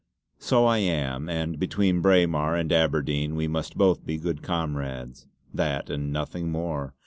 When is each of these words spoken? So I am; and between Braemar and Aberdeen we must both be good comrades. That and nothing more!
So 0.39 0.65
I 0.65 0.79
am; 0.79 1.29
and 1.29 1.59
between 1.59 2.01
Braemar 2.01 2.55
and 2.55 2.71
Aberdeen 2.73 3.35
we 3.35 3.47
must 3.47 3.77
both 3.77 4.03
be 4.03 4.17
good 4.17 4.41
comrades. 4.41 5.27
That 5.53 5.91
and 5.91 6.11
nothing 6.11 6.49
more! 6.51 6.95